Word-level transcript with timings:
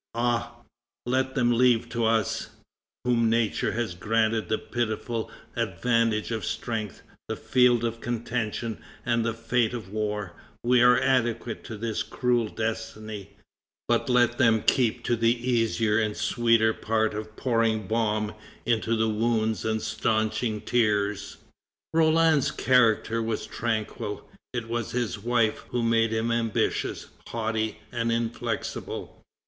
Ah! 0.15 0.55
let 1.05 1.35
them 1.35 1.55
leave 1.55 1.87
to 1.89 2.05
us, 2.05 2.49
whom 3.05 3.29
nature 3.29 3.73
has 3.73 3.93
granted 3.93 4.49
the 4.49 4.57
pitiful 4.57 5.29
advantage 5.55 6.31
of 6.31 6.43
strength, 6.43 7.03
the 7.27 7.35
field 7.35 7.83
of 7.83 8.01
contention 8.01 8.81
and 9.05 9.23
the 9.23 9.35
fate 9.35 9.75
of 9.75 9.89
war; 9.91 10.33
we 10.63 10.81
are 10.81 10.99
adequate 10.99 11.63
to 11.65 11.77
this 11.77 12.01
cruel 12.01 12.47
destiny; 12.49 13.37
but 13.87 14.09
let 14.09 14.39
them 14.39 14.63
keep 14.63 15.03
to 15.03 15.15
the 15.15 15.39
easier 15.47 15.99
and 15.99 16.17
sweeter 16.17 16.73
part 16.73 17.13
of 17.13 17.35
pouring 17.35 17.85
balm 17.85 18.33
into 18.65 18.97
wounds 19.07 19.63
and 19.63 19.83
staunching 19.83 20.61
tears." 20.61 21.37
Roland's 21.93 22.49
character 22.49 23.21
was 23.21 23.45
tranquil; 23.45 24.27
it 24.51 24.67
was 24.67 24.93
his 24.93 25.19
wife 25.19 25.59
who 25.69 25.83
made 25.83 26.11
him 26.11 26.31
ambitious, 26.31 27.05
haughty, 27.27 27.77
and 27.91 28.11
inflexible. 28.11 29.21